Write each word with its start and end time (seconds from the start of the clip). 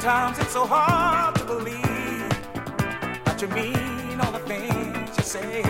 Sometimes 0.00 0.38
it's 0.38 0.54
so 0.54 0.64
hard 0.64 1.34
to 1.34 1.44
believe 1.44 2.30
that 3.26 3.36
you 3.42 3.48
mean 3.48 4.18
all 4.22 4.32
the 4.32 4.38
things 4.48 5.14
you 5.18 5.22
say. 5.22 5.69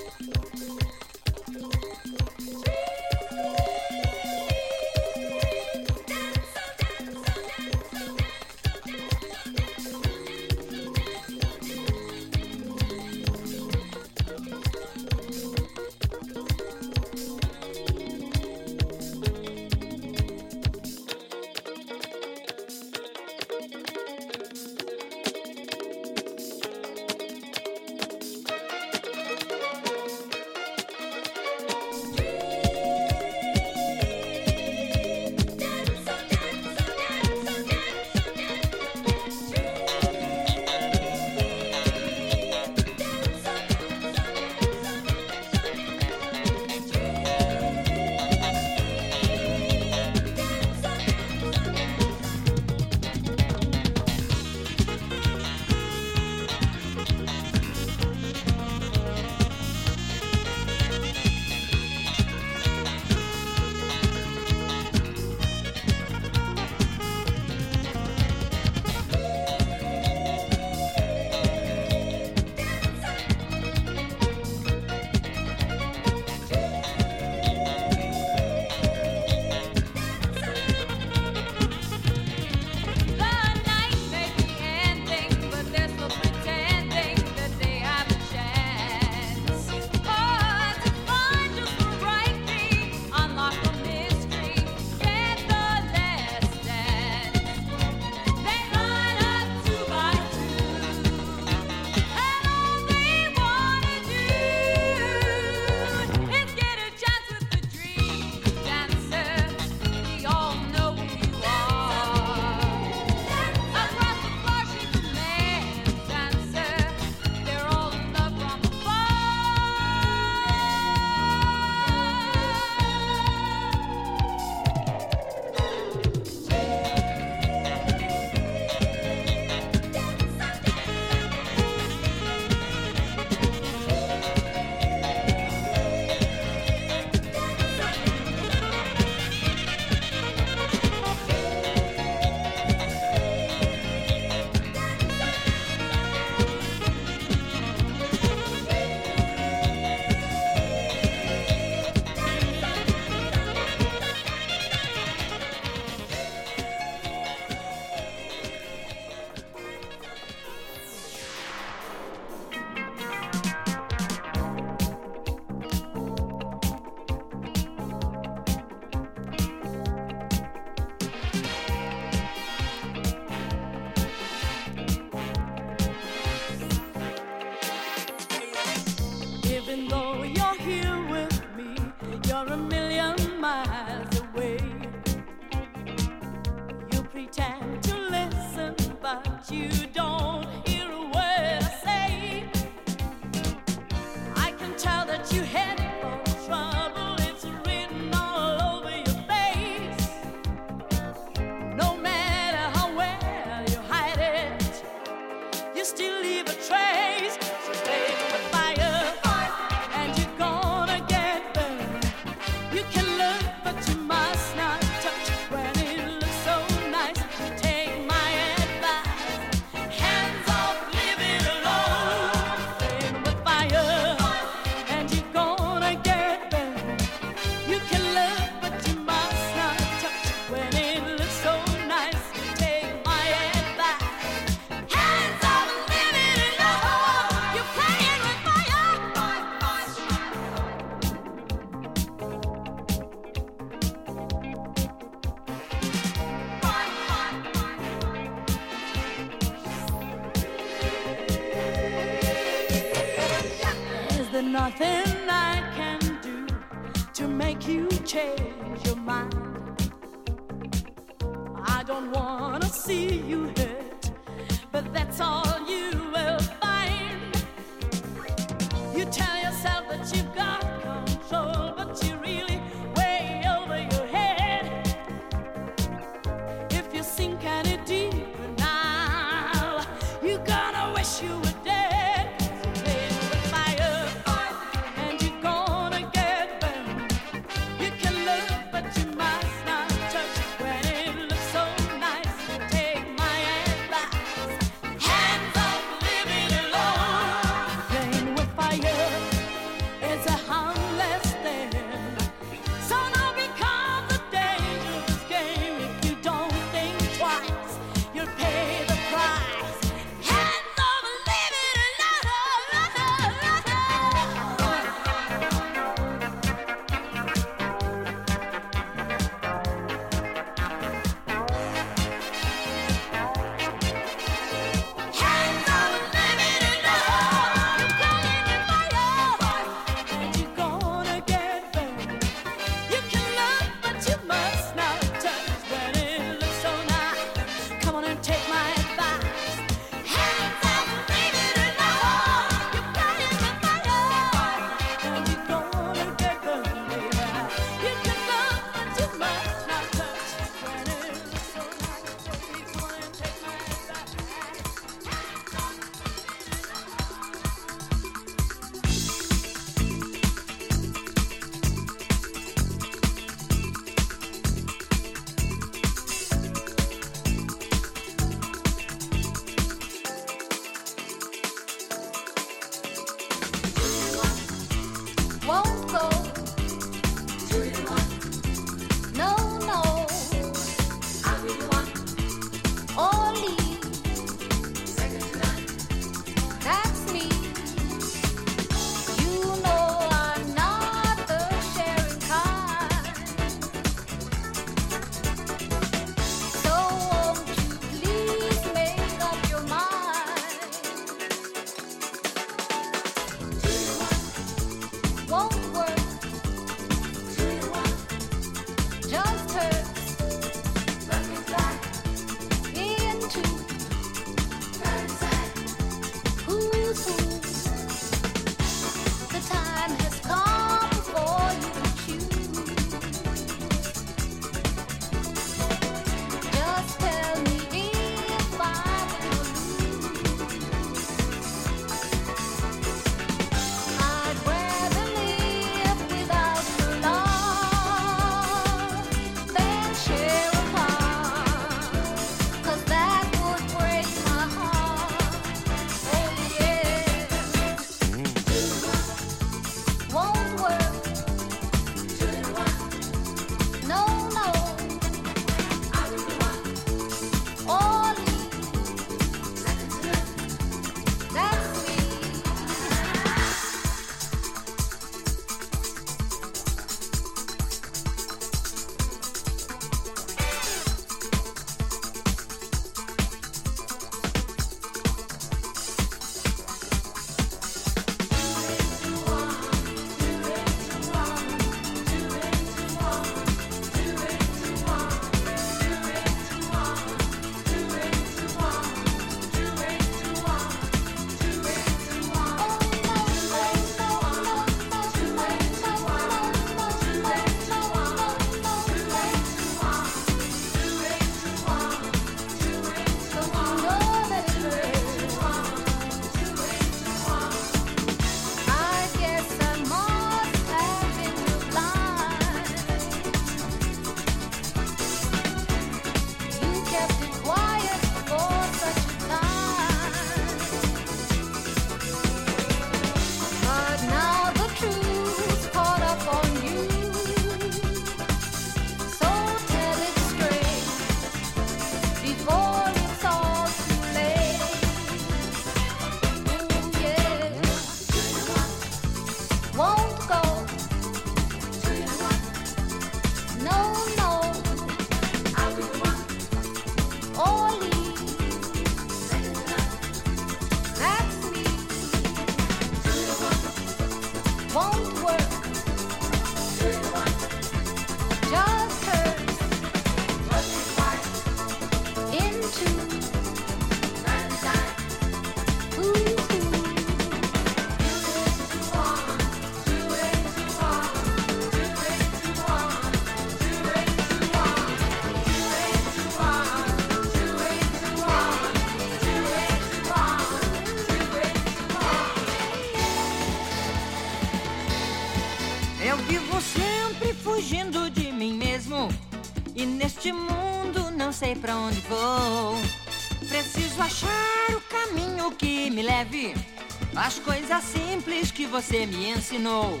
Às 597.26 597.40
coisas 597.40 597.82
simples 597.82 598.52
que 598.52 598.66
você 598.66 599.04
me 599.04 599.30
ensinou. 599.30 600.00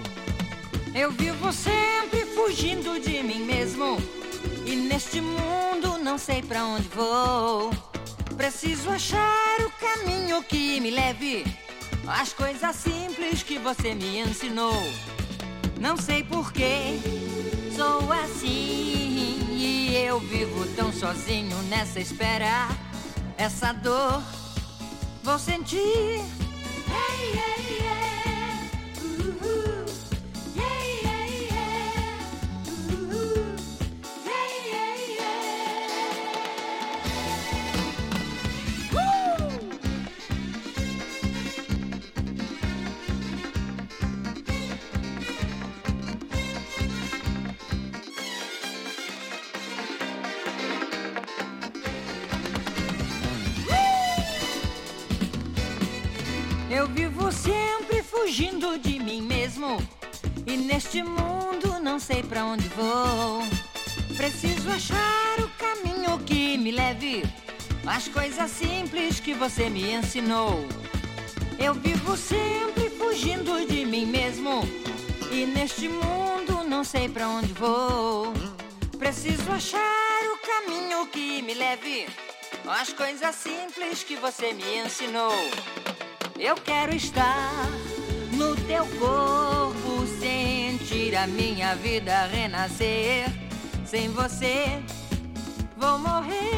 Eu 0.94 1.10
vivo 1.10 1.52
sempre 1.52 2.24
fugindo 2.24 3.00
de 3.00 3.20
mim 3.20 3.40
mesmo. 3.40 3.98
E 4.64 4.76
neste 4.76 5.20
mundo 5.20 5.98
não 5.98 6.18
sei 6.18 6.40
pra 6.40 6.64
onde 6.64 6.86
vou. 6.86 7.74
Preciso 8.36 8.88
achar 8.90 9.56
o 9.60 9.70
caminho 9.72 10.40
que 10.44 10.80
me 10.80 10.92
leve 10.92 11.44
às 12.06 12.32
coisas 12.32 12.76
simples 12.76 13.42
que 13.42 13.58
você 13.58 13.92
me 13.92 14.20
ensinou. 14.20 14.80
Não 15.80 15.96
sei 15.96 16.22
porquê, 16.22 16.96
sou 17.74 18.12
assim 18.12 19.48
e 19.50 19.96
eu 19.96 20.20
vivo 20.20 20.64
tão 20.76 20.92
sozinho 20.92 21.60
nessa 21.64 21.98
espera. 21.98 22.68
Essa 23.36 23.72
dor 23.72 24.22
vou 25.24 25.40
sentir. 25.40 26.35
Neste 60.86 61.02
mundo 61.02 61.80
não 61.82 61.98
sei 61.98 62.22
pra 62.22 62.44
onde 62.44 62.68
vou. 62.68 63.42
Preciso 64.16 64.70
achar 64.70 65.40
o 65.40 65.48
caminho 65.58 66.16
que 66.20 66.56
me 66.56 66.70
leve 66.70 67.24
às 67.84 68.06
coisas 68.06 68.48
simples 68.52 69.18
que 69.18 69.34
você 69.34 69.68
me 69.68 69.92
ensinou. 69.92 70.64
Eu 71.58 71.74
vivo 71.74 72.16
sempre 72.16 72.88
fugindo 72.90 73.66
de 73.66 73.84
mim 73.84 74.06
mesmo. 74.06 74.62
E 75.32 75.44
neste 75.44 75.88
mundo 75.88 76.62
não 76.68 76.84
sei 76.84 77.08
pra 77.08 77.28
onde 77.28 77.52
vou. 77.52 78.32
Preciso 78.96 79.50
achar 79.50 80.22
o 80.32 80.38
caminho 80.46 81.04
que 81.08 81.42
me 81.42 81.54
leve 81.54 82.06
às 82.64 82.92
coisas 82.92 83.34
simples 83.34 84.04
que 84.04 84.14
você 84.14 84.52
me 84.52 84.78
ensinou. 84.84 85.34
Eu 86.38 86.54
quero 86.54 86.94
estar 86.94 87.50
no 88.36 88.54
teu 88.66 88.86
corpo, 88.98 89.55
sentir 90.96 91.14
a 91.16 91.26
minha 91.26 91.74
vida 91.76 92.26
renascer. 92.26 93.26
Sem 93.84 94.08
você, 94.08 94.80
vou 95.76 95.98
morrer. 95.98 96.55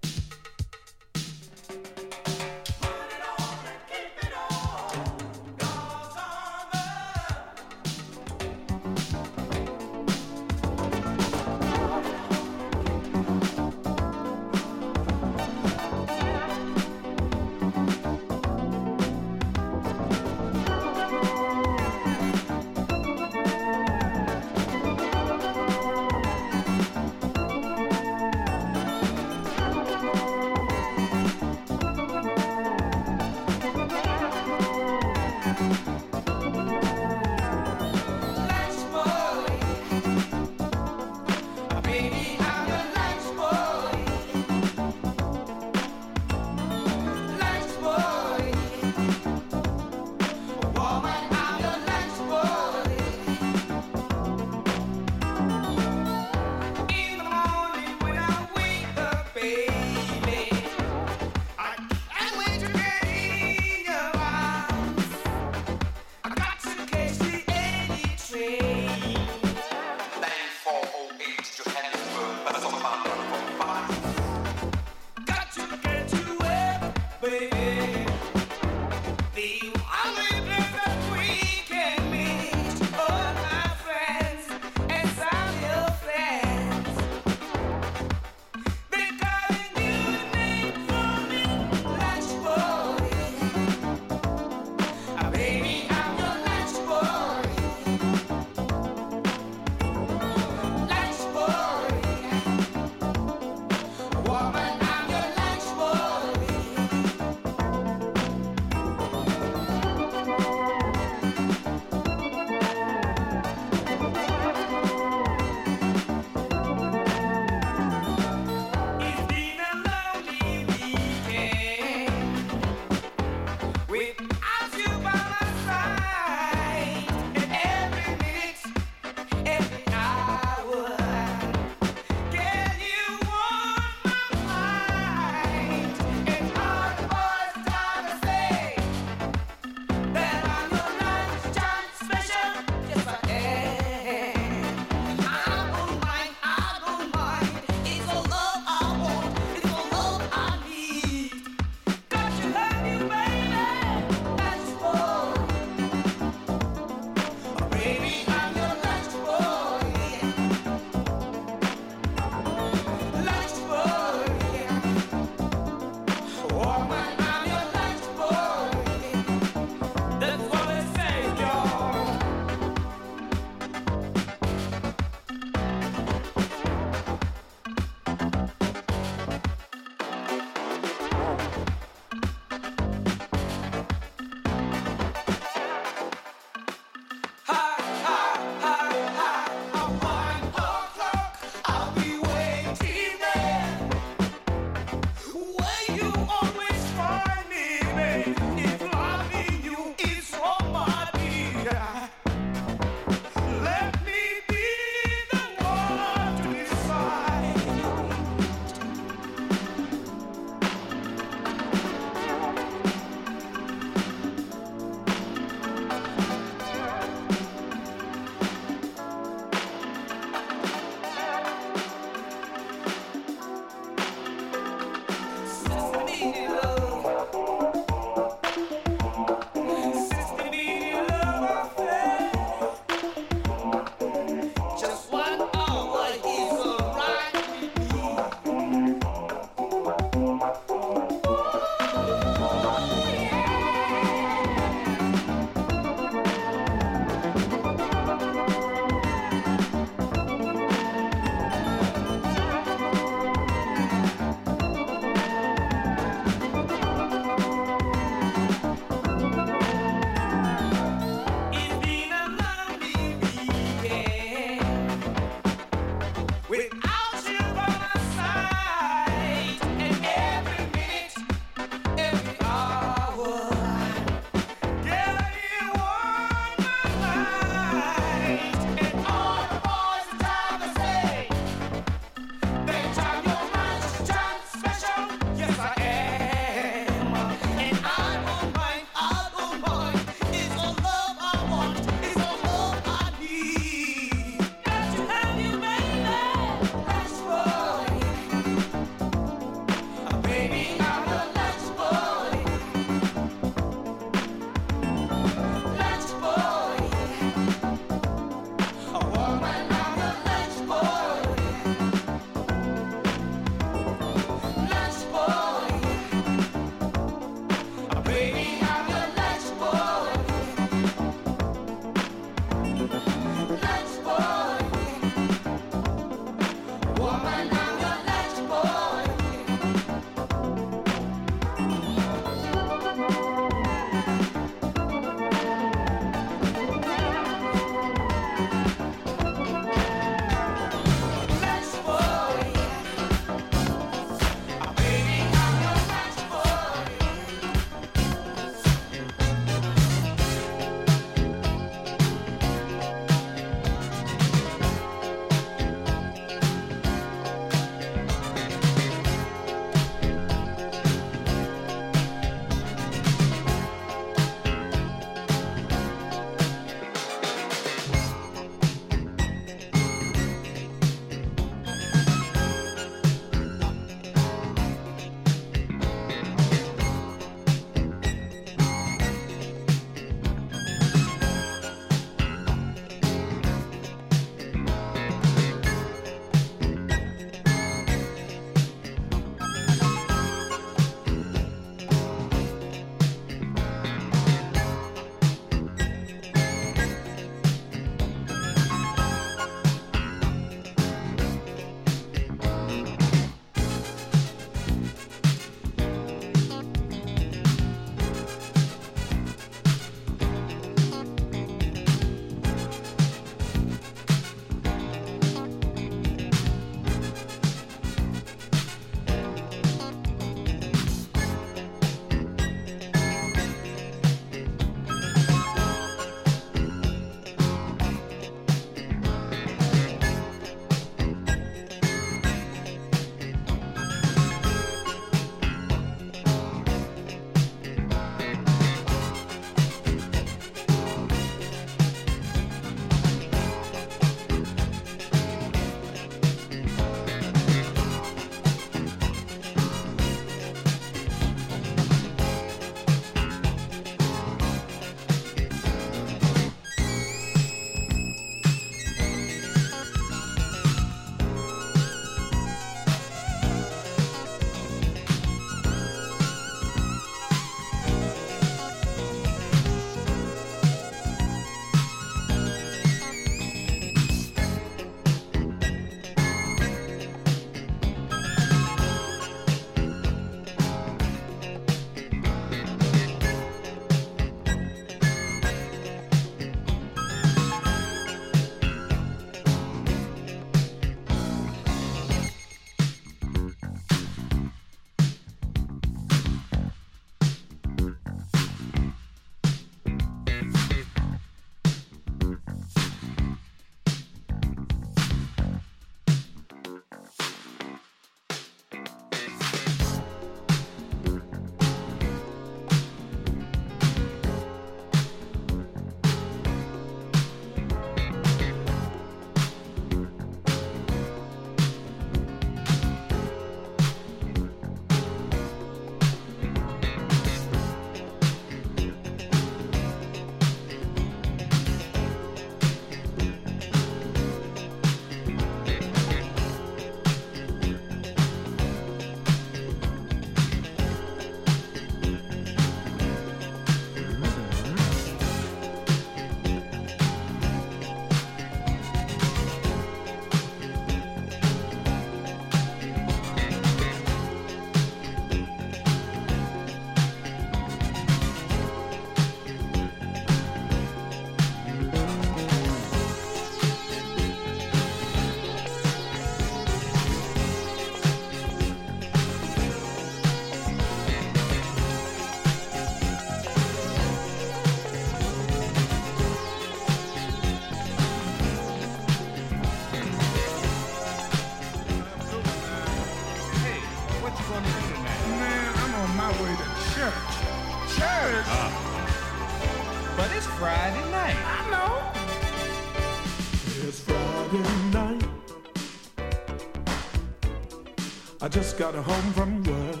just 598.56 598.78
got 598.78 598.94
home 598.94 599.32
from 599.34 599.62
work. 599.64 600.00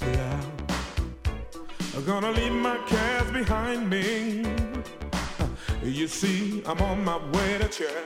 Yeah. 0.00 0.40
I'm 1.94 2.04
gonna 2.04 2.32
leave 2.32 2.50
my 2.50 2.76
cares 2.88 3.30
behind 3.30 3.88
me. 3.88 4.44
You 5.84 6.08
see, 6.08 6.60
I'm 6.66 6.80
on 6.82 7.04
my 7.04 7.18
way 7.30 7.58
to 7.58 7.68
church. 7.68 8.03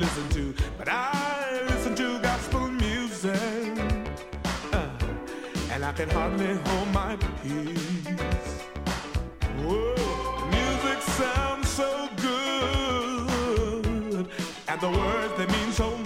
listen 0.00 0.28
to, 0.30 0.54
but 0.78 0.88
I 0.88 1.60
listen 1.68 1.94
to 1.96 2.18
gospel 2.20 2.68
music, 2.68 3.36
uh, 4.72 4.88
and 5.70 5.84
I 5.84 5.92
can 5.92 6.08
hardly 6.08 6.54
hold 6.54 6.88
my 6.88 7.16
peace. 7.42 8.64
Whoa, 9.58 10.46
music 10.56 11.02
sounds 11.02 11.68
so 11.68 12.08
good, 12.16 14.26
and 14.68 14.80
the 14.80 14.90
words 14.90 15.34
they 15.36 15.46
mean 15.46 15.72
so 15.72 15.98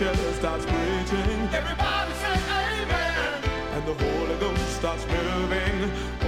preacher 0.00 0.32
starts 0.32 0.64
preaching, 0.64 1.48
everybody 1.52 2.12
say 2.14 2.32
amen. 2.32 3.44
And 3.74 3.86
the 3.86 3.92
Holy 3.92 4.36
Ghost 4.38 4.76
starts 4.76 5.06
moving. 5.06 6.19